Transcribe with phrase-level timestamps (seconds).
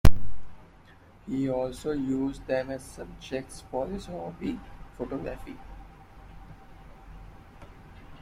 [1.27, 4.59] He also used them as subjects for his hobby,
[4.97, 5.59] photography.